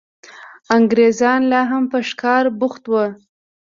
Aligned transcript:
انګرېزان 0.75 1.41
لا 1.51 1.61
هم 1.71 1.83
په 1.91 1.99
ښکار 2.09 2.43
بوخت 2.59 2.83
وو. 2.87 3.05